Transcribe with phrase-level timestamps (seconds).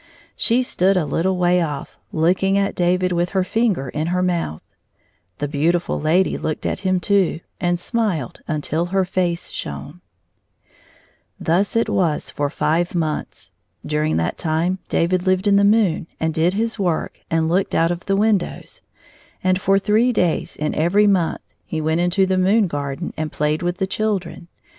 [0.35, 4.63] She stood a little way oflf, looking at David with her finger in her mouth.
[5.37, 10.01] The beautiftil lady looked at him too, and smiled until her face shone.
[11.39, 13.51] «««««Thus it was for five months.
[13.85, 17.91] During that time David Hved in the moon and did his work and looked out
[17.91, 18.81] of the windows,
[19.43, 23.31] and for three days in 95 every month he went into the moon garden and
[23.31, 24.47] played with the children.